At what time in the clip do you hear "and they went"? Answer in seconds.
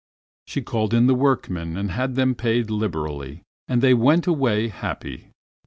3.67-4.25